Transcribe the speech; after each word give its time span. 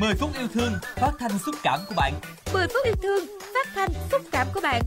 10 0.00 0.14
phút 0.14 0.30
yêu 0.38 0.48
thương 0.54 0.72
phát 0.96 1.12
thanh 1.18 1.38
xúc 1.38 1.54
cảm 1.62 1.80
của 1.88 1.94
bạn 1.96 2.12
10 2.54 2.66
phút 2.68 2.84
yêu 2.84 2.94
thương 3.02 3.26
phát 3.54 3.68
thanh 3.74 3.90
xúc 4.10 4.22
cảm 4.32 4.46
của 4.54 4.60
bạn 4.60 4.82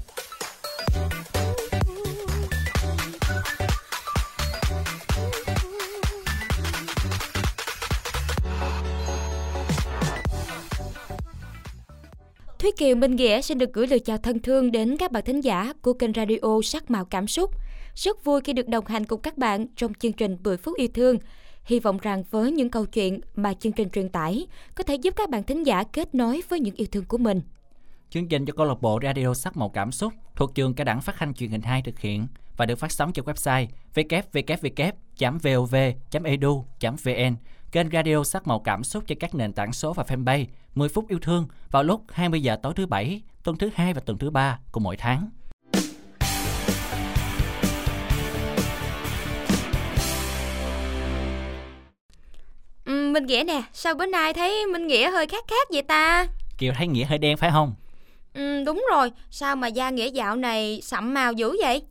Thúy 12.59 12.71
Kiều, 12.77 12.95
Minh 12.95 13.15
Nghĩa 13.15 13.41
xin 13.41 13.57
được 13.57 13.73
gửi 13.73 13.87
lời 13.87 13.99
chào 13.99 14.17
thân 14.17 14.39
thương 14.39 14.71
đến 14.71 14.97
các 14.97 15.11
bạn 15.11 15.23
thính 15.25 15.41
giả 15.41 15.73
của 15.81 15.93
kênh 15.93 16.13
radio 16.13 16.61
Sắc 16.63 16.91
Màu 16.91 17.05
Cảm 17.05 17.27
Xúc. 17.27 17.51
Rất 17.95 18.23
vui 18.23 18.41
khi 18.41 18.53
được 18.53 18.67
đồng 18.67 18.85
hành 18.85 19.05
cùng 19.05 19.21
các 19.21 19.37
bạn 19.37 19.67
trong 19.75 19.93
chương 19.93 20.13
trình 20.13 20.37
10 20.43 20.57
phút 20.57 20.77
yêu 20.77 20.87
thương. 20.93 21.17
Hy 21.65 21.79
vọng 21.79 21.97
rằng 21.97 22.23
với 22.31 22.51
những 22.51 22.69
câu 22.69 22.85
chuyện 22.85 23.19
mà 23.35 23.53
chương 23.53 23.73
trình 23.73 23.89
truyền 23.89 24.09
tải 24.09 24.47
có 24.75 24.83
thể 24.83 24.95
giúp 24.95 25.13
các 25.17 25.29
bạn 25.29 25.43
thính 25.43 25.63
giả 25.63 25.83
kết 25.83 26.15
nối 26.15 26.41
với 26.49 26.59
những 26.59 26.75
yêu 26.75 26.87
thương 26.91 27.05
của 27.05 27.17
mình. 27.17 27.41
Chương 28.09 28.27
trình 28.27 28.45
do 28.45 28.53
câu 28.57 28.65
lạc 28.65 28.81
bộ 28.81 28.99
Radio 29.03 29.33
Sắc 29.33 29.57
Màu 29.57 29.69
Cảm 29.69 29.91
Xúc 29.91 30.13
thuộc 30.35 30.55
trường 30.55 30.73
cao 30.73 30.85
đẳng 30.85 31.01
phát 31.01 31.15
thanh 31.19 31.33
truyền 31.33 31.51
hình 31.51 31.61
2 31.61 31.81
thực 31.81 31.99
hiện 31.99 32.27
và 32.57 32.65
được 32.65 32.79
phát 32.79 32.91
sóng 32.91 33.13
trên 33.13 33.25
website 33.25 33.67
www.vov.edu.vn, 33.95 34.65
kênh 37.71 37.89
radio 37.91 38.23
sắc 38.23 38.47
màu 38.47 38.59
cảm 38.59 38.83
xúc 38.83 39.03
trên 39.07 39.19
các 39.19 39.35
nền 39.35 39.53
tảng 39.53 39.73
số 39.73 39.93
và 39.93 40.03
fanpage 40.03 40.45
10 40.75 40.89
phút 40.89 41.07
yêu 41.07 41.19
thương 41.21 41.47
vào 41.71 41.83
lúc 41.83 42.01
20 42.09 42.41
giờ 42.41 42.55
tối 42.63 42.73
thứ 42.75 42.85
bảy, 42.85 43.21
tuần 43.43 43.57
thứ 43.57 43.69
hai 43.75 43.93
và 43.93 44.01
tuần 44.01 44.17
thứ 44.17 44.29
ba 44.29 44.59
của 44.71 44.79
mỗi 44.79 44.97
tháng. 44.97 45.29
Minh 53.15 53.25
Nghĩa 53.25 53.43
nè, 53.47 53.61
sao 53.73 53.95
bữa 53.95 54.05
nay 54.05 54.33
thấy 54.33 54.65
Minh 54.65 54.87
Nghĩa 54.87 55.11
hơi 55.11 55.27
khác 55.27 55.45
khác 55.47 55.67
vậy 55.71 55.81
ta? 55.81 56.27
Kiều 56.57 56.73
thấy 56.77 56.87
nghĩa 56.87 57.05
hơi 57.05 57.17
đen 57.17 57.37
phải 57.37 57.51
không? 57.51 57.75
Ừ, 58.33 58.63
đúng 58.63 58.85
rồi, 58.91 59.11
sao 59.31 59.55
mà 59.55 59.67
da 59.67 59.89
Nghĩa 59.89 60.07
dạo 60.07 60.35
này 60.35 60.79
sậm 60.83 61.13
màu 61.13 61.33
dữ 61.33 61.55
vậy? 61.61 61.81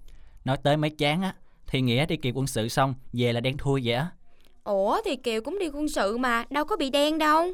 Nói 0.44 0.56
tới 0.62 0.77
mấy 0.77 0.91
chán 0.91 1.22
á, 1.22 1.34
thì 1.66 1.81
nghĩa 1.81 2.06
đi 2.06 2.16
kỳ 2.16 2.31
quân 2.31 2.47
sự 2.47 2.69
xong 2.69 2.94
về 3.12 3.33
là 3.33 3.41
đen 3.41 3.56
thui 3.56 3.83
vậy 3.84 3.94
á. 3.94 4.06
Ủa 4.64 5.00
thì 5.05 5.16
Kiều 5.16 5.41
cũng 5.42 5.58
đi 5.58 5.69
quân 5.69 5.89
sự 5.89 6.16
mà, 6.16 6.44
đâu 6.50 6.64
có 6.64 6.77
bị 6.77 6.91
đen 6.91 7.19
đâu. 7.19 7.53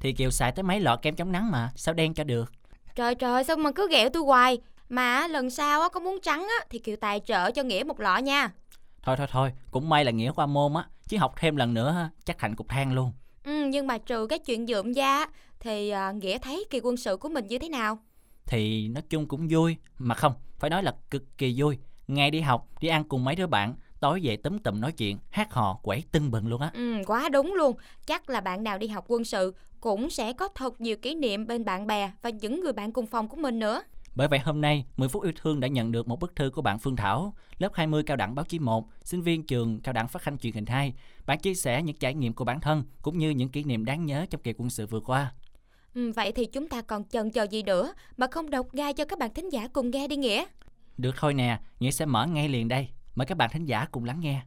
Thì 0.00 0.12
Kiều 0.12 0.30
xài 0.30 0.52
tới 0.52 0.62
mấy 0.62 0.80
lọ 0.80 0.96
kem 0.96 1.16
chống 1.16 1.32
nắng 1.32 1.50
mà, 1.50 1.70
sao 1.76 1.94
đen 1.94 2.14
cho 2.14 2.24
được? 2.24 2.52
Trời 2.94 3.14
trời, 3.14 3.44
sao 3.44 3.56
mà 3.56 3.72
cứ 3.72 3.88
ghẹo 3.90 4.08
tôi 4.08 4.22
hoài? 4.22 4.58
Mà 4.88 5.28
lần 5.28 5.50
sau 5.50 5.82
á 5.82 5.88
có 5.88 6.00
muốn 6.00 6.18
trắng 6.22 6.40
á 6.40 6.66
thì 6.70 6.78
Kiều 6.78 6.96
tài 6.96 7.20
trợ 7.26 7.50
cho 7.50 7.62
Nghĩa 7.62 7.82
một 7.84 8.00
lọ 8.00 8.16
nha. 8.16 8.50
Thôi 9.02 9.16
thôi 9.16 9.26
thôi, 9.30 9.52
cũng 9.70 9.88
may 9.88 10.04
là 10.04 10.10
nghĩa 10.10 10.32
qua 10.32 10.46
môn 10.46 10.74
á, 10.74 10.84
chứ 11.08 11.16
học 11.18 11.34
thêm 11.36 11.56
lần 11.56 11.74
nữa 11.74 12.10
chắc 12.24 12.38
thành 12.38 12.56
cục 12.56 12.68
than 12.68 12.92
luôn. 12.92 13.12
Ừ, 13.44 13.64
nhưng 13.68 13.86
mà 13.86 13.98
trừ 13.98 14.26
cái 14.26 14.38
chuyện 14.38 14.66
dượm 14.66 14.92
da 14.92 15.16
á, 15.16 15.28
thì 15.60 15.90
à, 15.90 16.12
Nghĩa 16.12 16.38
thấy 16.38 16.64
kỳ 16.70 16.80
quân 16.80 16.96
sự 16.96 17.16
của 17.16 17.28
mình 17.28 17.46
như 17.46 17.58
thế 17.58 17.68
nào? 17.68 17.98
Thì 18.46 18.88
nói 18.88 19.02
chung 19.10 19.28
cũng 19.28 19.48
vui, 19.50 19.76
mà 19.98 20.14
không, 20.14 20.32
phải 20.58 20.70
nói 20.70 20.82
là 20.82 20.94
cực 21.10 21.38
kỳ 21.38 21.54
vui. 21.56 21.78
Ngày 22.08 22.30
đi 22.30 22.40
học, 22.40 22.68
đi 22.80 22.88
ăn 22.88 23.04
cùng 23.04 23.24
mấy 23.24 23.36
đứa 23.36 23.46
bạn, 23.46 23.74
tối 24.00 24.20
về 24.22 24.36
túm 24.36 24.58
tụm 24.58 24.80
nói 24.80 24.92
chuyện, 24.92 25.18
hát 25.30 25.52
hò, 25.52 25.80
quẩy 25.82 26.02
tưng 26.12 26.30
bừng 26.30 26.48
luôn 26.48 26.60
á. 26.60 26.70
Ừ, 26.74 26.94
quá 27.06 27.28
đúng 27.28 27.54
luôn. 27.54 27.76
Chắc 28.06 28.30
là 28.30 28.40
bạn 28.40 28.62
nào 28.62 28.78
đi 28.78 28.86
học 28.86 29.04
quân 29.08 29.24
sự 29.24 29.54
cũng 29.80 30.10
sẽ 30.10 30.32
có 30.32 30.48
thật 30.48 30.80
nhiều 30.80 30.96
kỷ 30.96 31.14
niệm 31.14 31.46
bên 31.46 31.64
bạn 31.64 31.86
bè 31.86 32.10
và 32.22 32.30
những 32.30 32.60
người 32.60 32.72
bạn 32.72 32.92
cùng 32.92 33.06
phòng 33.06 33.28
của 33.28 33.36
mình 33.36 33.58
nữa. 33.58 33.82
Bởi 34.14 34.28
vậy 34.28 34.38
hôm 34.38 34.60
nay, 34.60 34.84
10 34.96 35.08
phút 35.08 35.22
yêu 35.22 35.32
thương 35.42 35.60
đã 35.60 35.68
nhận 35.68 35.92
được 35.92 36.08
một 36.08 36.20
bức 36.20 36.36
thư 36.36 36.50
của 36.50 36.62
bạn 36.62 36.78
Phương 36.78 36.96
Thảo, 36.96 37.34
lớp 37.58 37.68
20 37.74 38.02
cao 38.02 38.16
đẳng 38.16 38.34
báo 38.34 38.44
chí 38.44 38.58
1, 38.58 38.88
sinh 39.04 39.22
viên 39.22 39.46
trường 39.46 39.80
cao 39.80 39.92
đẳng 39.92 40.08
phát 40.08 40.22
thanh 40.22 40.38
truyền 40.38 40.52
hình 40.52 40.66
2. 40.66 40.94
Bạn 41.26 41.38
chia 41.38 41.54
sẻ 41.54 41.82
những 41.82 41.96
trải 41.96 42.14
nghiệm 42.14 42.32
của 42.32 42.44
bản 42.44 42.60
thân 42.60 42.84
cũng 43.02 43.18
như 43.18 43.30
những 43.30 43.48
kỷ 43.48 43.64
niệm 43.64 43.84
đáng 43.84 44.06
nhớ 44.06 44.26
trong 44.30 44.42
kỳ 44.42 44.52
quân 44.58 44.70
sự 44.70 44.86
vừa 44.86 45.00
qua. 45.00 45.32
Ừ, 45.94 46.12
vậy 46.12 46.32
thì 46.32 46.46
chúng 46.46 46.68
ta 46.68 46.82
còn 46.82 47.04
chần 47.04 47.30
chờ 47.30 47.46
gì 47.50 47.62
nữa 47.62 47.92
mà 48.16 48.26
không 48.30 48.50
đọc 48.50 48.74
ngay 48.74 48.94
cho 48.94 49.04
các 49.04 49.18
bạn 49.18 49.34
thính 49.34 49.52
giả 49.52 49.68
cùng 49.72 49.90
nghe 49.90 50.08
đi 50.08 50.16
Nghĩa. 50.16 50.44
Được 50.96 51.14
thôi 51.18 51.34
nè, 51.34 51.60
Nghĩa 51.80 51.90
sẽ 51.90 52.06
mở 52.06 52.26
ngay 52.26 52.48
liền 52.48 52.68
đây. 52.68 52.88
Mời 53.14 53.26
các 53.26 53.38
bạn 53.38 53.50
thính 53.52 53.64
giả 53.64 53.86
cùng 53.92 54.04
lắng 54.04 54.20
nghe. 54.20 54.42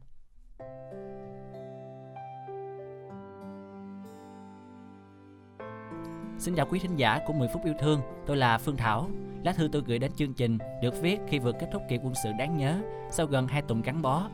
Xin 6.44 6.54
chào 6.54 6.66
quý 6.66 6.78
thính 6.78 6.96
giả 6.96 7.20
của 7.26 7.32
10 7.32 7.48
phút 7.48 7.64
yêu 7.64 7.74
thương, 7.78 8.00
tôi 8.26 8.36
là 8.36 8.58
Phương 8.58 8.76
Thảo. 8.76 9.08
Lá 9.44 9.52
thư 9.52 9.68
tôi 9.72 9.82
gửi 9.86 9.98
đến 9.98 10.12
chương 10.16 10.34
trình 10.34 10.58
được 10.82 11.02
viết 11.02 11.20
khi 11.28 11.38
vừa 11.38 11.52
kết 11.52 11.68
thúc 11.72 11.82
kỳ 11.88 11.98
quân 12.02 12.14
sự 12.24 12.30
đáng 12.38 12.56
nhớ 12.56 12.78
sau 13.10 13.26
gần 13.26 13.46
2 13.46 13.62
tuần 13.62 13.82
gắn 13.82 14.02
bó. 14.02 14.28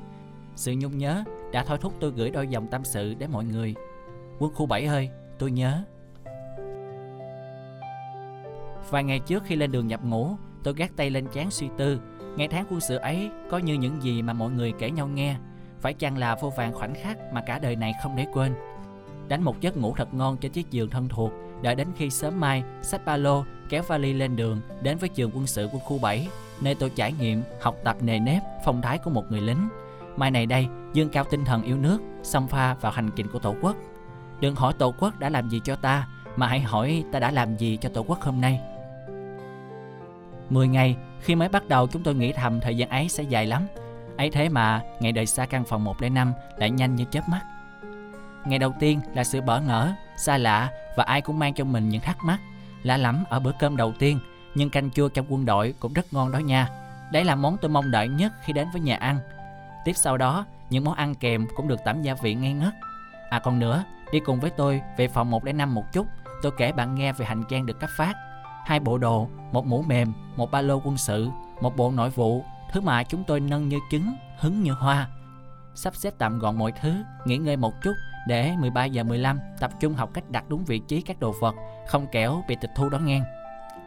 Sự 0.56 0.74
nhung 0.78 0.98
nhớ 0.98 1.24
đã 1.52 1.64
thôi 1.64 1.78
thúc 1.80 1.92
tôi 2.00 2.10
gửi 2.10 2.30
đôi 2.30 2.48
dòng 2.48 2.66
tâm 2.66 2.84
sự 2.84 3.14
đến 3.14 3.30
mọi 3.32 3.44
người. 3.44 3.74
Quân 4.38 4.54
khu 4.54 4.66
7 4.66 4.84
ơi, 4.84 5.10
tôi 5.38 5.50
nhớ. 5.50 5.84
Vài 8.90 9.04
ngày 9.04 9.18
trước 9.18 9.44
khi 9.44 9.56
lên 9.56 9.72
đường 9.72 9.88
nhập 9.88 10.04
ngũ, 10.04 10.30
tôi 10.64 10.74
gác 10.74 10.96
tay 10.96 11.10
lên 11.10 11.26
chán 11.32 11.50
suy 11.50 11.68
tư. 11.76 12.00
Ngày 12.36 12.48
tháng 12.48 12.64
quân 12.70 12.80
sự 12.80 12.96
ấy 12.96 13.30
có 13.50 13.58
như 13.58 13.74
những 13.74 14.02
gì 14.02 14.22
mà 14.22 14.32
mọi 14.32 14.50
người 14.50 14.72
kể 14.78 14.90
nhau 14.90 15.08
nghe. 15.08 15.36
Phải 15.80 15.94
chăng 15.94 16.18
là 16.18 16.36
vô 16.40 16.50
vàng 16.50 16.72
khoảnh 16.72 16.94
khắc 16.94 17.32
mà 17.32 17.42
cả 17.46 17.58
đời 17.58 17.76
này 17.76 17.92
không 18.02 18.16
để 18.16 18.26
quên. 18.32 18.54
Đánh 19.30 19.42
một 19.42 19.60
giấc 19.60 19.76
ngủ 19.76 19.94
thật 19.96 20.14
ngon 20.14 20.36
trên 20.36 20.52
chiếc 20.52 20.70
giường 20.70 20.90
thân 20.90 21.08
thuộc, 21.08 21.32
đợi 21.62 21.74
đến 21.74 21.88
khi 21.96 22.10
sớm 22.10 22.40
mai, 22.40 22.62
xách 22.82 23.04
ba 23.04 23.16
lô, 23.16 23.44
kéo 23.68 23.82
vali 23.82 24.12
lên 24.12 24.36
đường, 24.36 24.60
đến 24.82 24.98
với 24.98 25.08
trường 25.08 25.30
quân 25.34 25.46
sự 25.46 25.68
của 25.72 25.78
khu 25.78 25.98
7, 25.98 26.28
nơi 26.60 26.74
tôi 26.74 26.90
trải 26.90 27.12
nghiệm, 27.12 27.42
học 27.60 27.76
tập 27.84 27.96
nề 28.00 28.18
nếp, 28.18 28.42
phong 28.64 28.82
thái 28.82 28.98
của 28.98 29.10
một 29.10 29.24
người 29.30 29.40
lính. 29.40 29.68
Mai 30.16 30.30
này 30.30 30.46
đây, 30.46 30.66
dương 30.92 31.08
cao 31.08 31.24
tinh 31.30 31.44
thần 31.44 31.62
yêu 31.62 31.76
nước, 31.76 31.98
xông 32.22 32.48
pha 32.48 32.74
vào 32.74 32.92
hành 32.92 33.10
trình 33.16 33.26
của 33.32 33.38
Tổ 33.38 33.54
quốc. 33.62 33.76
Đừng 34.40 34.54
hỏi 34.54 34.72
Tổ 34.78 34.94
quốc 34.98 35.18
đã 35.18 35.28
làm 35.28 35.48
gì 35.48 35.60
cho 35.64 35.76
ta, 35.76 36.08
mà 36.36 36.46
hãy 36.46 36.60
hỏi 36.60 37.04
ta 37.12 37.18
đã 37.18 37.30
làm 37.30 37.56
gì 37.56 37.78
cho 37.80 37.88
Tổ 37.88 38.02
quốc 38.02 38.20
hôm 38.20 38.40
nay. 38.40 38.60
10 40.50 40.68
ngày, 40.68 40.96
khi 41.20 41.34
mới 41.34 41.48
bắt 41.48 41.68
đầu 41.68 41.86
chúng 41.86 42.02
tôi 42.02 42.14
nghĩ 42.14 42.32
thầm 42.32 42.60
thời 42.60 42.76
gian 42.76 42.88
ấy 42.88 43.08
sẽ 43.08 43.22
dài 43.22 43.46
lắm. 43.46 43.66
Ấy 44.16 44.30
thế 44.30 44.48
mà, 44.48 44.82
ngày 45.00 45.12
đời 45.12 45.26
xa 45.26 45.46
căn 45.46 45.64
phòng 45.64 45.84
105 45.84 46.32
lại 46.56 46.70
nhanh 46.70 46.96
như 46.96 47.04
chớp 47.10 47.28
mắt. 47.28 47.40
Ngày 48.44 48.58
đầu 48.58 48.74
tiên 48.80 49.00
là 49.14 49.24
sự 49.24 49.40
bỡ 49.40 49.60
ngỡ, 49.60 49.92
xa 50.16 50.38
lạ 50.38 50.70
và 50.96 51.04
ai 51.04 51.20
cũng 51.20 51.38
mang 51.38 51.54
trong 51.54 51.72
mình 51.72 51.88
những 51.88 52.00
thắc 52.00 52.16
mắc. 52.24 52.40
Lạ 52.82 52.96
lắm 52.96 53.24
ở 53.28 53.40
bữa 53.40 53.52
cơm 53.58 53.76
đầu 53.76 53.92
tiên, 53.98 54.20
nhưng 54.54 54.70
canh 54.70 54.90
chua 54.90 55.08
trong 55.08 55.26
quân 55.28 55.44
đội 55.44 55.74
cũng 55.80 55.92
rất 55.92 56.12
ngon 56.12 56.32
đó 56.32 56.38
nha. 56.38 56.68
Đấy 57.12 57.24
là 57.24 57.34
món 57.34 57.56
tôi 57.56 57.70
mong 57.70 57.90
đợi 57.90 58.08
nhất 58.08 58.32
khi 58.42 58.52
đến 58.52 58.68
với 58.72 58.80
nhà 58.80 58.96
ăn. 58.96 59.18
Tiếp 59.84 59.92
sau 59.96 60.16
đó, 60.16 60.46
những 60.70 60.84
món 60.84 60.94
ăn 60.94 61.14
kèm 61.14 61.46
cũng 61.56 61.68
được 61.68 61.80
tẩm 61.84 62.02
gia 62.02 62.14
vị 62.14 62.34
ngay 62.34 62.52
ngất. 62.52 62.74
À 63.30 63.38
còn 63.38 63.58
nữa, 63.58 63.84
đi 64.12 64.20
cùng 64.20 64.40
với 64.40 64.50
tôi 64.50 64.82
về 64.96 65.08
phòng 65.08 65.30
105 65.30 65.74
một 65.74 65.92
chút, 65.92 66.06
tôi 66.42 66.52
kể 66.58 66.72
bạn 66.72 66.94
nghe 66.94 67.12
về 67.12 67.26
hành 67.26 67.44
trang 67.48 67.66
được 67.66 67.80
cấp 67.80 67.90
phát. 67.96 68.14
Hai 68.66 68.80
bộ 68.80 68.98
đồ, 68.98 69.28
một 69.52 69.66
mũ 69.66 69.82
mềm, 69.82 70.12
một 70.36 70.50
ba 70.50 70.60
lô 70.60 70.80
quân 70.84 70.96
sự, 70.96 71.28
một 71.60 71.76
bộ 71.76 71.90
nội 71.90 72.10
vụ, 72.10 72.44
thứ 72.72 72.80
mà 72.80 73.02
chúng 73.02 73.24
tôi 73.24 73.40
nâng 73.40 73.68
như 73.68 73.78
trứng, 73.90 74.16
hứng 74.38 74.62
như 74.62 74.72
hoa. 74.72 75.08
Sắp 75.74 75.96
xếp 75.96 76.14
tạm 76.18 76.38
gọn 76.38 76.58
mọi 76.58 76.72
thứ, 76.80 76.94
nghỉ 77.24 77.36
ngơi 77.36 77.56
một 77.56 77.72
chút 77.82 77.92
để 78.26 78.52
13 78.58 78.84
giờ 78.84 79.04
15 79.04 79.40
tập 79.60 79.70
trung 79.80 79.94
học 79.94 80.10
cách 80.14 80.30
đặt 80.30 80.44
đúng 80.48 80.64
vị 80.64 80.78
trí 80.78 81.00
các 81.00 81.20
đồ 81.20 81.34
vật, 81.40 81.54
không 81.86 82.06
kẻo 82.06 82.44
bị 82.48 82.56
tịch 82.60 82.70
thu 82.76 82.88
đó 82.88 82.98
ngang. 82.98 83.24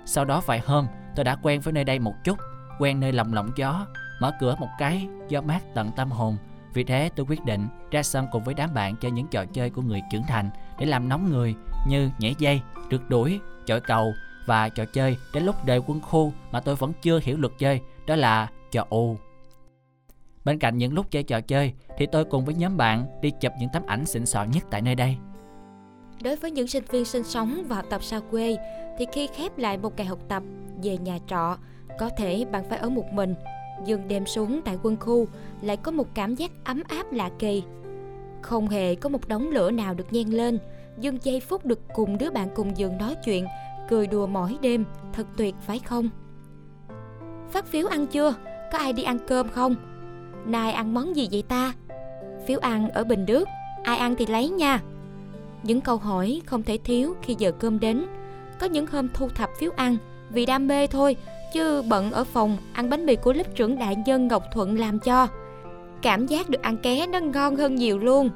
Sau 0.05 0.25
đó 0.25 0.41
vài 0.45 0.59
hôm, 0.59 0.88
tôi 1.16 1.23
đã 1.23 1.35
quen 1.41 1.61
với 1.61 1.73
nơi 1.73 1.83
đây 1.83 1.99
một 1.99 2.13
chút, 2.23 2.38
quen 2.79 2.99
nơi 2.99 3.11
lồng 3.11 3.33
lộng 3.33 3.51
gió, 3.55 3.88
mở 4.21 4.31
cửa 4.39 4.55
một 4.59 4.69
cái, 4.77 5.07
gió 5.29 5.41
mát 5.41 5.59
tận 5.75 5.91
tâm 5.95 6.11
hồn. 6.11 6.38
Vì 6.73 6.83
thế 6.83 7.09
tôi 7.16 7.25
quyết 7.29 7.45
định 7.45 7.67
ra 7.91 8.03
sân 8.03 8.27
cùng 8.31 8.44
với 8.44 8.53
đám 8.53 8.73
bạn 8.73 8.95
chơi 8.95 9.11
những 9.11 9.27
trò 9.27 9.45
chơi 9.45 9.69
của 9.69 9.81
người 9.81 10.01
trưởng 10.11 10.23
thành 10.23 10.50
để 10.79 10.85
làm 10.85 11.09
nóng 11.09 11.31
người 11.31 11.55
như 11.88 12.09
nhảy 12.19 12.35
dây, 12.38 12.61
rượt 12.91 13.01
đuổi, 13.09 13.39
chọi 13.65 13.81
cầu 13.81 14.13
và 14.45 14.69
trò 14.69 14.85
chơi 14.94 15.17
đến 15.33 15.44
lúc 15.44 15.65
đời 15.65 15.81
quân 15.88 16.01
khu 16.01 16.33
mà 16.51 16.59
tôi 16.59 16.75
vẫn 16.75 16.94
chưa 17.01 17.19
hiểu 17.23 17.38
luật 17.38 17.53
chơi, 17.57 17.81
đó 18.07 18.15
là 18.15 18.47
trò 18.71 18.85
U. 18.89 19.17
Bên 20.46 20.59
cạnh 20.59 20.78
những 20.78 20.94
lúc 20.94 21.12
chơi 21.12 21.24
trò 21.24 21.42
chơi 21.42 21.74
thì 21.98 22.06
tôi 22.06 22.26
cùng 22.26 22.46
với 22.46 22.56
nhóm 22.56 22.78
bạn 22.78 23.06
đi 23.22 23.31
chụp 23.40 23.54
những 23.59 23.70
tấm 23.74 23.84
ảnh 23.88 24.06
xịn 24.06 24.26
sò 24.26 24.44
nhất 24.44 24.64
tại 24.72 24.81
nơi 24.81 24.96
đây. 24.96 25.16
Đối 26.24 26.36
với 26.36 26.51
những 26.51 26.68
sinh 26.68 26.84
viên 26.90 27.06
sinh 27.06 27.24
sống 27.24 27.63
và 27.68 27.75
học 27.75 27.86
tập 27.90 28.04
xa 28.04 28.19
quê 28.31 28.57
thì 28.98 29.06
khi 29.12 29.28
khép 29.28 29.57
lại 29.57 29.78
một 29.78 29.98
ngày 29.98 30.06
học 30.06 30.19
tập 30.28 30.44
về 30.84 30.98
nhà 30.98 31.19
trọ, 31.28 31.57
có 32.00 32.10
thể 32.18 32.45
bạn 32.51 32.63
phải 32.69 32.80
ở 32.80 32.90
một 32.90 33.13
mình. 33.13 33.36
Dương 33.86 34.07
đêm 34.07 34.25
xuống 34.25 34.62
tại 34.66 34.78
quân 34.84 34.98
khu 35.00 35.28
lại 35.62 35.78
có 35.78 35.92
một 35.92 36.07
cảm 36.13 36.36
giác 36.36 36.51
ấm 36.63 36.84
áp 36.88 37.12
lạ 37.12 37.30
kỳ. 37.39 37.63
Không 38.42 38.68
hề 38.68 38.96
có 38.96 39.10
một 39.10 39.28
đống 39.28 39.50
lửa 39.50 39.72
nào 39.72 39.94
được 39.94 40.13
nhen 40.13 40.28
lên, 40.28 40.60
Dương 41.00 41.18
giây 41.22 41.39
phút 41.39 41.66
được 41.66 41.80
cùng 41.94 42.18
đứa 42.18 42.30
bạn 42.30 42.50
cùng 42.56 42.78
giường 42.78 42.98
nói 42.98 43.16
chuyện, 43.25 43.46
cười 43.89 44.07
đùa 44.07 44.28
mỗi 44.28 44.57
đêm, 44.62 44.86
thật 45.13 45.28
tuyệt 45.38 45.56
phải 45.62 45.80
không? 45.80 46.10
Phát 47.51 47.66
phiếu 47.66 47.88
ăn 47.88 48.07
chưa? 48.07 48.36
Có 48.72 48.78
ai 48.78 48.94
đi 48.94 49.04
ăn 49.04 49.19
cơm 49.28 49.50
không? 49.50 49.93
Nay 50.45 50.72
ăn 50.72 50.94
món 50.94 51.16
gì 51.16 51.28
vậy 51.31 51.44
ta? 51.48 51.74
Phiếu 52.48 52.60
ăn 52.60 52.90
ở 52.90 53.04
bình 53.04 53.25
nước, 53.28 53.48
ai 53.84 53.98
ăn 53.98 54.16
thì 54.16 54.25
lấy 54.25 54.50
nha. 54.50 54.81
Những 55.63 55.81
câu 55.81 55.98
hỏi 55.98 56.42
không 56.45 56.63
thể 56.63 56.78
thiếu 56.84 57.16
khi 57.22 57.36
giờ 57.38 57.51
cơm 57.51 57.80
đến. 57.80 58.06
Có 58.60 58.68
những 58.68 58.88
hôm 58.88 59.07
thu 59.13 59.30
thập 59.30 59.50
phiếu 59.60 59.72
ăn 59.75 59.98
vì 60.30 60.45
đam 60.45 60.68
mê 60.68 60.88
thôi, 60.88 61.16
chứ 61.54 61.81
bận 61.90 62.12
ở 62.12 62.24
phòng 62.24 62.57
ăn 62.74 62.90
bánh 62.90 63.06
mì 63.06 63.16
của 63.16 63.34
lớp 63.34 63.56
trưởng 63.56 63.80
đại 63.80 63.95
nhân 64.06 64.28
Ngọc 64.28 64.44
Thuận 64.54 64.80
làm 64.80 65.00
cho. 65.00 65.28
Cảm 66.01 66.28
giác 66.28 66.50
được 66.50 66.62
ăn 66.62 66.78
ké 66.78 67.07
nó 67.07 67.19
ngon 67.19 67.56
hơn 67.56 67.75
nhiều 67.75 68.00
luôn. 68.00 68.30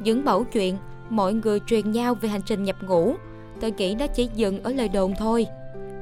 Những 0.00 0.24
mẫu 0.24 0.44
chuyện 0.44 0.76
mọi 1.10 1.34
người 1.34 1.60
truyền 1.66 1.92
nhau 1.92 2.14
về 2.14 2.28
hành 2.28 2.42
trình 2.46 2.64
nhập 2.64 2.76
ngũ. 2.82 3.14
Tôi 3.60 3.70
nghĩ 3.70 3.94
nó 3.94 4.06
chỉ 4.06 4.28
dừng 4.34 4.62
ở 4.62 4.72
lời 4.72 4.88
đồn 4.88 5.14
thôi. 5.18 5.46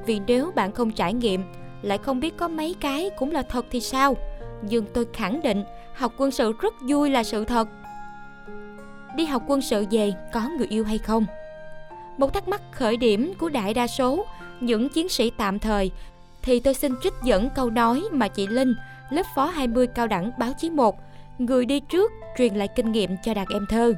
Vì 0.06 0.20
nếu 0.26 0.50
bạn 0.55 0.73
không 0.73 0.90
trải 0.90 1.14
nghiệm, 1.14 1.43
lại 1.82 1.99
không 1.99 2.20
biết 2.20 2.37
có 2.37 2.49
mấy 2.49 2.75
cái 2.81 3.11
cũng 3.19 3.31
là 3.31 3.43
thật 3.43 3.67
thì 3.70 3.81
sao? 3.81 4.17
Nhưng 4.69 4.84
tôi 4.94 5.06
khẳng 5.12 5.43
định 5.43 5.64
học 5.94 6.12
quân 6.19 6.31
sự 6.31 6.52
rất 6.61 6.75
vui 6.88 7.11
là 7.11 7.22
sự 7.22 7.44
thật. 7.44 7.69
Đi 9.16 9.25
học 9.25 9.43
quân 9.46 9.61
sự 9.61 9.87
về 9.90 10.12
có 10.32 10.49
người 10.58 10.66
yêu 10.66 10.84
hay 10.84 10.99
không? 10.99 11.26
Một 12.19 12.34
thắc 12.34 12.49
mắc 12.49 12.62
khởi 12.72 12.96
điểm 12.96 13.32
của 13.38 13.49
đại 13.49 13.75
đa 13.75 13.87
số 13.87 14.26
những 14.61 14.88
chiến 14.88 15.08
sĩ 15.08 15.31
tạm 15.31 15.58
thời 15.58 15.90
thì 16.43 16.61
tôi 16.61 16.75
xin 16.75 16.94
trích 17.02 17.14
dẫn 17.25 17.50
câu 17.55 17.70
nói 17.70 18.02
mà 18.12 18.28
chị 18.28 18.46
Linh, 18.46 18.75
lớp 19.11 19.26
phó 19.34 19.46
20 19.46 19.87
cao 19.87 20.06
đẳng 20.06 20.31
báo 20.38 20.52
chí 20.58 20.70
1, 20.70 20.96
người 21.38 21.66
đi 21.66 21.81
trước 21.81 22.12
truyền 22.38 22.55
lại 22.55 22.69
kinh 22.69 22.93
nghiệm 22.93 23.16
cho 23.25 23.34
đàn 23.34 23.46
em 23.50 23.66
thơ. 23.70 23.94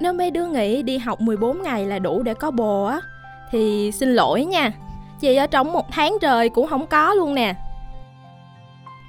Nếu 0.00 0.12
mấy 0.12 0.30
đứa 0.30 0.46
nghĩ 0.46 0.82
đi 0.82 0.98
học 0.98 1.20
14 1.20 1.62
ngày 1.62 1.86
là 1.86 1.98
đủ 1.98 2.22
để 2.22 2.34
có 2.34 2.50
bồ 2.50 2.84
á 2.84 3.00
Thì 3.50 3.92
xin 3.92 4.14
lỗi 4.14 4.44
nha 4.44 4.72
Chị 5.20 5.36
ở 5.36 5.46
trong 5.46 5.72
một 5.72 5.86
tháng 5.92 6.18
trời 6.20 6.48
cũng 6.48 6.66
không 6.66 6.86
có 6.86 7.14
luôn 7.14 7.34
nè 7.34 7.54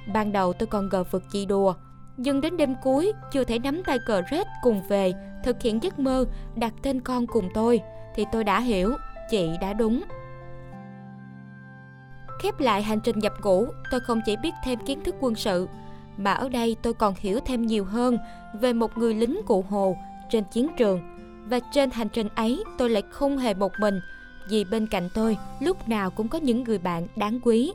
Ban 0.06 0.32
đầu 0.32 0.52
tôi 0.52 0.66
còn 0.66 0.88
gờ 0.88 1.04
vực 1.04 1.22
chị 1.32 1.46
đùa, 1.46 1.74
Nhưng 2.16 2.40
đến 2.40 2.56
đêm 2.56 2.74
cuối 2.82 3.12
chưa 3.32 3.44
thể 3.44 3.58
nắm 3.58 3.82
tay 3.86 3.98
cờ 4.06 4.22
rết 4.30 4.46
cùng 4.62 4.82
về, 4.88 5.12
Thực 5.44 5.62
hiện 5.62 5.82
giấc 5.82 5.98
mơ, 5.98 6.24
đặt 6.54 6.74
tên 6.82 7.00
con 7.00 7.26
cùng 7.26 7.48
tôi, 7.54 7.80
Thì 8.14 8.24
tôi 8.32 8.44
đã 8.44 8.60
hiểu, 8.60 8.92
chị 9.30 9.50
đã 9.60 9.72
đúng 9.72 10.02
Khép 12.42 12.60
lại 12.60 12.82
hành 12.82 13.00
trình 13.00 13.18
nhập 13.18 13.32
ngũ, 13.42 13.66
Tôi 13.90 14.00
không 14.00 14.20
chỉ 14.26 14.36
biết 14.36 14.54
thêm 14.64 14.78
kiến 14.86 15.00
thức 15.04 15.14
quân 15.20 15.34
sự, 15.34 15.68
Mà 16.16 16.32
ở 16.32 16.48
đây 16.48 16.76
tôi 16.82 16.94
còn 16.94 17.14
hiểu 17.18 17.40
thêm 17.46 17.66
nhiều 17.66 17.84
hơn 17.84 18.18
Về 18.60 18.72
một 18.72 18.98
người 18.98 19.14
lính 19.14 19.40
cụ 19.46 19.64
hồ 19.68 19.96
trên 20.30 20.44
chiến 20.44 20.68
trường 20.76 21.12
và 21.48 21.60
trên 21.72 21.90
hành 21.90 22.08
trình 22.08 22.28
ấy, 22.34 22.64
tôi 22.78 22.90
lại 22.90 23.02
không 23.10 23.38
hề 23.38 23.54
một 23.54 23.72
mình, 23.80 24.00
vì 24.48 24.64
bên 24.64 24.86
cạnh 24.86 25.08
tôi 25.14 25.36
lúc 25.60 25.88
nào 25.88 26.10
cũng 26.10 26.28
có 26.28 26.38
những 26.38 26.64
người 26.64 26.78
bạn 26.78 27.06
đáng 27.16 27.40
quý. 27.42 27.72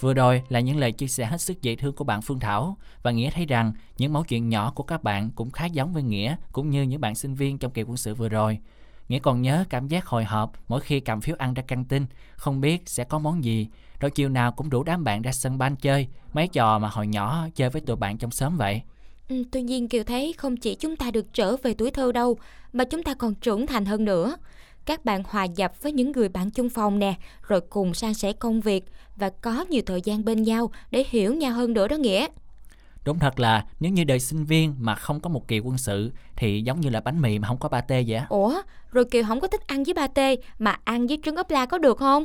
Vừa 0.00 0.14
rồi 0.14 0.42
là 0.48 0.60
những 0.60 0.78
lời 0.78 0.92
chia 0.92 1.06
sẻ 1.06 1.24
hết 1.24 1.40
sức 1.40 1.62
dễ 1.62 1.76
thương 1.76 1.94
của 1.94 2.04
bạn 2.04 2.22
Phương 2.22 2.40
Thảo 2.40 2.76
và 3.02 3.10
Nghĩa 3.10 3.30
thấy 3.30 3.46
rằng 3.46 3.72
những 3.98 4.12
mẫu 4.12 4.24
chuyện 4.24 4.48
nhỏ 4.48 4.72
của 4.74 4.82
các 4.82 5.02
bạn 5.02 5.30
cũng 5.30 5.50
khá 5.50 5.66
giống 5.66 5.92
với 5.92 6.02
Nghĩa 6.02 6.36
cũng 6.52 6.70
như 6.70 6.82
những 6.82 7.00
bạn 7.00 7.14
sinh 7.14 7.34
viên 7.34 7.58
trong 7.58 7.72
kỳ 7.72 7.82
quân 7.82 7.96
sự 7.96 8.14
vừa 8.14 8.28
rồi. 8.28 8.58
Nghĩa 9.08 9.18
còn 9.18 9.42
nhớ 9.42 9.64
cảm 9.70 9.88
giác 9.88 10.06
hồi 10.06 10.24
hộp 10.24 10.52
mỗi 10.68 10.80
khi 10.80 11.00
cầm 11.00 11.20
phiếu 11.20 11.36
ăn 11.38 11.54
ra 11.54 11.62
căng 11.62 11.84
tin, 11.84 12.06
không 12.36 12.60
biết 12.60 12.82
sẽ 12.86 13.04
có 13.04 13.18
món 13.18 13.44
gì. 13.44 13.68
Rồi 14.00 14.10
chiều 14.10 14.28
nào 14.28 14.52
cũng 14.52 14.70
đủ 14.70 14.82
đám 14.82 15.04
bạn 15.04 15.22
ra 15.22 15.32
sân 15.32 15.58
ban 15.58 15.76
chơi, 15.76 16.08
mấy 16.32 16.48
trò 16.48 16.78
mà 16.78 16.88
hồi 16.88 17.06
nhỏ 17.06 17.46
chơi 17.54 17.70
với 17.70 17.80
tụi 17.80 17.96
bạn 17.96 18.18
trong 18.18 18.30
xóm 18.30 18.56
vậy. 18.56 18.82
Ừ, 19.28 19.44
tuy 19.52 19.62
nhiên 19.62 19.88
Kiều 19.88 20.04
thấy 20.04 20.32
không 20.32 20.56
chỉ 20.56 20.74
chúng 20.74 20.96
ta 20.96 21.10
được 21.10 21.26
trở 21.34 21.56
về 21.56 21.74
tuổi 21.74 21.90
thơ 21.90 22.12
đâu, 22.12 22.38
mà 22.72 22.84
chúng 22.84 23.02
ta 23.02 23.14
còn 23.14 23.34
trưởng 23.34 23.66
thành 23.66 23.84
hơn 23.84 24.04
nữa. 24.04 24.36
Các 24.86 25.04
bạn 25.04 25.22
hòa 25.26 25.46
nhập 25.46 25.82
với 25.82 25.92
những 25.92 26.12
người 26.12 26.28
bạn 26.28 26.50
chung 26.50 26.68
phòng 26.68 26.98
nè, 26.98 27.14
rồi 27.48 27.60
cùng 27.60 27.94
san 27.94 28.14
sẻ 28.14 28.32
công 28.32 28.60
việc 28.60 28.84
và 29.16 29.30
có 29.30 29.64
nhiều 29.68 29.82
thời 29.86 30.00
gian 30.04 30.24
bên 30.24 30.42
nhau 30.42 30.70
để 30.90 31.04
hiểu 31.08 31.34
nhau 31.34 31.52
hơn 31.52 31.72
nữa 31.72 31.88
đó 31.88 31.96
Nghĩa. 31.96 32.26
Đúng 33.04 33.18
thật 33.18 33.40
là 33.40 33.64
nếu 33.80 33.92
như 33.92 34.04
đời 34.04 34.20
sinh 34.20 34.44
viên 34.44 34.74
mà 34.78 34.94
không 34.94 35.20
có 35.20 35.30
một 35.30 35.48
kỳ 35.48 35.58
quân 35.58 35.78
sự 35.78 36.10
thì 36.36 36.62
giống 36.62 36.80
như 36.80 36.88
là 36.88 37.00
bánh 37.00 37.20
mì 37.20 37.38
mà 37.38 37.48
không 37.48 37.58
có 37.58 37.68
ba 37.68 37.80
tê 37.80 38.04
vậy 38.06 38.16
á. 38.16 38.26
Ủa, 38.28 38.54
rồi 38.92 39.04
Kiều 39.04 39.24
không 39.28 39.40
có 39.40 39.48
thích 39.48 39.66
ăn 39.66 39.84
với 39.84 39.94
ba 39.94 40.06
tê 40.06 40.36
mà 40.58 40.78
ăn 40.84 41.06
với 41.06 41.18
trứng 41.24 41.36
ốp 41.36 41.50
la 41.50 41.66
có 41.66 41.78
được 41.78 41.98
không? 41.98 42.24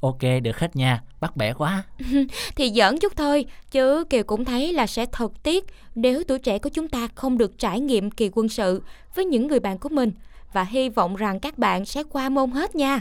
ok, 0.00 0.20
được 0.42 0.58
hết 0.58 0.76
nha, 0.76 1.02
bắt 1.20 1.36
bẻ 1.36 1.52
quá. 1.52 1.82
thì 2.56 2.70
giỡn 2.70 2.98
chút 2.98 3.12
thôi, 3.16 3.46
chứ 3.70 4.04
Kiều 4.10 4.22
cũng 4.22 4.44
thấy 4.44 4.72
là 4.72 4.86
sẽ 4.86 5.06
thật 5.12 5.32
tiếc 5.42 5.64
nếu 5.94 6.22
tuổi 6.28 6.38
trẻ 6.38 6.58
của 6.58 6.70
chúng 6.70 6.88
ta 6.88 7.08
không 7.14 7.38
được 7.38 7.58
trải 7.58 7.80
nghiệm 7.80 8.10
kỳ 8.10 8.30
quân 8.32 8.48
sự 8.48 8.82
với 9.14 9.24
những 9.24 9.46
người 9.46 9.60
bạn 9.60 9.78
của 9.78 9.88
mình 9.88 10.12
và 10.54 10.64
hy 10.64 10.88
vọng 10.88 11.16
rằng 11.16 11.40
các 11.40 11.58
bạn 11.58 11.84
sẽ 11.84 12.02
qua 12.10 12.28
môn 12.28 12.50
hết 12.50 12.74
nha. 12.74 13.00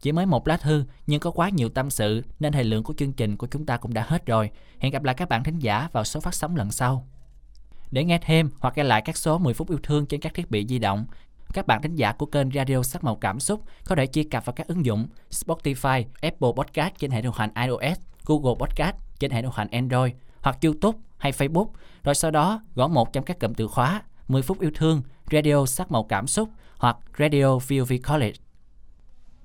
Chỉ 0.00 0.12
mới 0.12 0.26
một 0.26 0.48
lá 0.48 0.56
thư 0.56 0.84
nhưng 1.06 1.20
có 1.20 1.30
quá 1.30 1.48
nhiều 1.48 1.68
tâm 1.68 1.90
sự 1.90 2.22
nên 2.40 2.52
thời 2.52 2.64
lượng 2.64 2.82
của 2.82 2.94
chương 2.94 3.12
trình 3.12 3.36
của 3.36 3.46
chúng 3.46 3.66
ta 3.66 3.76
cũng 3.76 3.94
đã 3.94 4.04
hết 4.08 4.26
rồi. 4.26 4.50
Hẹn 4.78 4.92
gặp 4.92 5.04
lại 5.04 5.14
các 5.14 5.28
bạn 5.28 5.44
thính 5.44 5.58
giả 5.58 5.88
vào 5.92 6.04
số 6.04 6.20
phát 6.20 6.34
sóng 6.34 6.56
lần 6.56 6.70
sau. 6.70 7.06
Để 7.90 8.04
nghe 8.04 8.18
thêm 8.18 8.50
hoặc 8.60 8.74
nghe 8.76 8.84
lại 8.84 9.02
các 9.02 9.16
số 9.16 9.38
10 9.38 9.54
phút 9.54 9.70
yêu 9.70 9.78
thương 9.82 10.06
trên 10.06 10.20
các 10.20 10.34
thiết 10.34 10.50
bị 10.50 10.66
di 10.68 10.78
động, 10.78 11.06
các 11.52 11.66
bạn 11.66 11.82
thính 11.82 11.94
giả 11.94 12.12
của 12.12 12.26
kênh 12.26 12.50
Radio 12.50 12.82
Sắc 12.82 13.04
Màu 13.04 13.16
Cảm 13.16 13.40
Xúc 13.40 13.62
có 13.84 13.96
thể 13.96 14.06
truy 14.06 14.24
cập 14.24 14.44
vào 14.44 14.52
các 14.52 14.66
ứng 14.66 14.86
dụng 14.86 15.06
Spotify, 15.30 16.04
Apple 16.20 16.48
Podcast 16.56 16.94
trên 16.98 17.10
hệ 17.10 17.22
điều 17.22 17.32
hành 17.32 17.50
iOS, 17.66 17.98
Google 18.26 18.54
Podcast 18.58 18.96
trên 19.18 19.30
hệ 19.30 19.42
điều 19.42 19.50
hành 19.50 19.68
Android 19.70 20.12
hoặc 20.40 20.58
YouTube 20.62 20.98
hay 21.18 21.32
Facebook, 21.32 21.68
rồi 22.04 22.14
sau 22.14 22.30
đó 22.30 22.60
gõ 22.74 22.88
một 22.88 23.12
trong 23.12 23.24
các 23.24 23.40
cụm 23.40 23.54
từ 23.54 23.68
khóa 23.68 24.02
10 24.28 24.42
phút 24.42 24.60
yêu 24.60 24.70
thương, 24.74 25.02
Radio 25.32 25.66
Sắc 25.66 25.90
Màu 25.90 26.04
Cảm 26.04 26.26
Xúc 26.26 26.48
hoặc 26.78 26.96
Radio 27.18 27.58
VOV 27.58 27.92
College. 28.08 28.36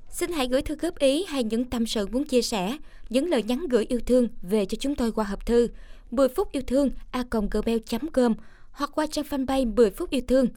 Xin 0.09 0.31
hãy 0.31 0.47
gửi 0.47 0.61
thư 0.61 0.75
góp 0.75 0.99
ý 0.99 1.25
hay 1.29 1.43
những 1.43 1.65
tâm 1.65 1.85
sự 1.85 2.07
muốn 2.07 2.25
chia 2.25 2.41
sẻ, 2.41 2.77
những 3.09 3.29
lời 3.29 3.43
nhắn 3.43 3.67
gửi 3.69 3.85
yêu 3.85 3.99
thương 4.05 4.27
về 4.41 4.65
cho 4.65 4.77
chúng 4.79 4.95
tôi 4.95 5.11
qua 5.11 5.25
hộp 5.25 5.45
thư 5.45 5.67
10 6.11 6.27
phút 6.29 6.51
yêu 6.51 6.63
thương 6.67 6.89
a 7.11 7.23
gmail.com 7.31 8.33
hoặc 8.71 8.89
qua 8.95 9.07
trang 9.11 9.25
fanpage 9.29 9.75
10 9.75 9.91
phút 9.91 10.09
yêu 10.09 10.21
thương. 10.27 10.47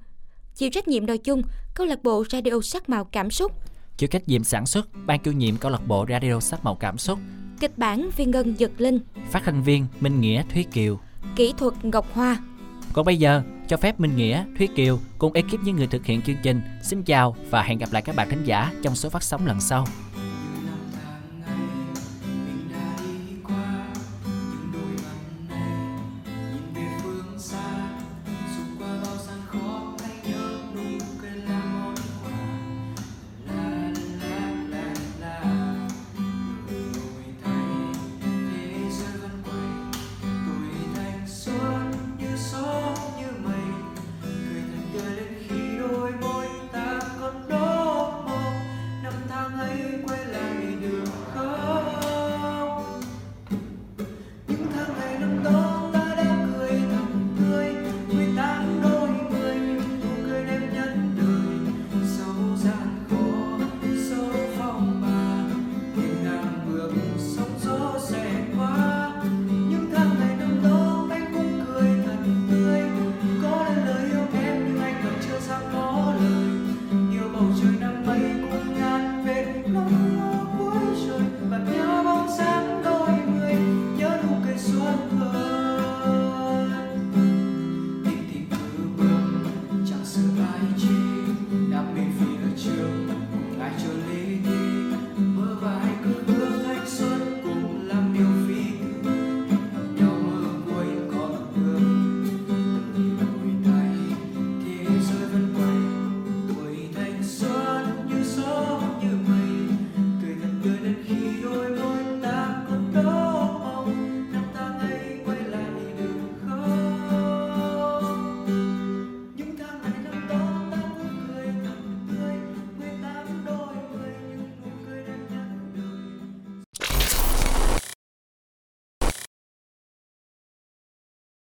Chịu 0.55 0.71
trách 0.71 0.89
nhiệm 0.89 1.07
nội 1.07 1.21
dung 1.25 1.43
câu 1.75 1.87
lạc 1.87 2.03
bộ 2.03 2.25
radio 2.31 2.61
sắc 2.63 2.89
màu 2.89 3.05
cảm 3.05 3.31
xúc. 3.31 3.53
Chịu 3.97 4.09
trách 4.09 4.29
nhiệm 4.29 4.45
sản 4.45 4.67
xuất 4.67 4.89
ban 5.07 5.21
chủ 5.21 5.31
nhiệm 5.31 5.57
câu 5.57 5.71
lạc 5.71 5.87
bộ 5.87 6.07
radio 6.09 6.41
sắc 6.41 6.65
màu 6.65 6.75
cảm 6.75 6.99
xúc. 6.99 7.19
Kịch 7.61 7.79
bản 7.79 8.11
viên 8.17 8.31
ngân 8.31 8.57
Dật 8.59 8.71
linh. 8.79 8.99
Phát 9.31 9.43
thanh 9.45 9.63
viên 9.63 9.87
minh 10.01 10.21
nghĩa 10.21 10.45
thúy 10.53 10.65
kiều. 10.73 10.99
Kỹ 11.37 11.55
thuật 11.59 11.85
ngọc 11.85 12.07
hoa 12.13 12.37
còn 12.93 13.05
bây 13.05 13.17
giờ, 13.17 13.43
cho 13.69 13.77
phép 13.77 14.01
minh 14.01 14.17
nghĩa, 14.17 14.45
thúy 14.59 14.69
kiều 14.77 14.99
cùng 15.19 15.33
ekip 15.33 15.61
những 15.65 15.77
người 15.77 15.87
thực 15.87 16.07
hiện 16.07 16.23
chương 16.23 16.37
trình. 16.43 16.61
Xin 16.83 17.03
chào 17.03 17.37
và 17.51 17.63
hẹn 17.63 17.79
gặp 17.79 17.93
lại 17.93 18.03
các 18.03 18.17
bạn 18.17 18.29
khán 18.31 18.45
giả 18.45 18.73
trong 18.83 18.95
số 18.95 19.09
phát 19.09 19.23
sóng 19.23 19.47
lần 19.47 19.61
sau. 19.61 19.87